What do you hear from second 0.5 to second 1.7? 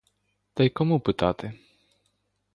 Та й кому питати?